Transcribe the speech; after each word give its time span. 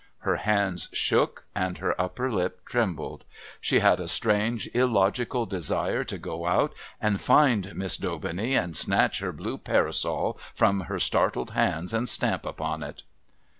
Her 0.21 0.37
hands 0.37 0.89
shook 0.93 1.45
and 1.53 1.77
her 1.77 1.93
upper 2.01 2.31
lip 2.33 2.65
trembled. 2.65 3.23
She 3.59 3.81
had 3.81 3.99
a 3.99 4.07
strange 4.07 4.67
illogical 4.73 5.45
desire 5.45 6.03
to 6.05 6.17
go 6.17 6.47
out 6.47 6.73
and 6.99 7.21
find 7.21 7.75
Miss 7.75 7.97
Daubeney 7.97 8.55
and 8.55 8.75
snatch 8.75 9.19
her 9.19 9.31
blue 9.31 9.59
parasol 9.59 10.39
from 10.55 10.79
her 10.89 10.97
startled 10.97 11.51
hands 11.51 11.93
and 11.93 12.09
stamp 12.09 12.47
upon 12.47 12.81
it. 12.81 13.03